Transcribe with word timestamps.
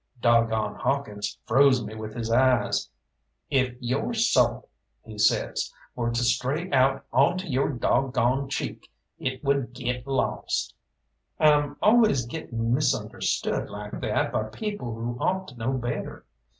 Dog 0.19 0.49
gone 0.49 0.73
Hawkins 0.73 1.37
froze 1.45 1.85
me 1.85 1.93
with 1.93 2.15
his 2.15 2.31
eyes. 2.31 2.89
"Ef 3.51 3.73
your 3.79 4.15
soul," 4.15 4.67
he 5.05 5.19
says, 5.19 5.71
"were 5.95 6.09
to 6.09 6.23
stray 6.23 6.71
out 6.71 7.05
on 7.13 7.37
to 7.37 7.47
your 7.47 7.69
dog 7.69 8.11
goned 8.15 8.49
cheek 8.49 8.89
it 9.19 9.43
would 9.43 9.73
get 9.73 10.07
lost!" 10.07 10.73
I'm 11.39 11.77
always 11.83 12.25
getting 12.25 12.73
misunderstood 12.73 13.69
like 13.69 13.99
that 14.01 14.31
by 14.31 14.45
people 14.45 14.95
who 14.95 15.19
ought 15.19 15.49
to 15.49 15.55
know 15.59 15.73
better. 15.73 16.25